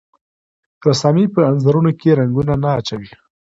[0.87, 3.11] رسامي په انځورونو کې رنګونه نه اچوي.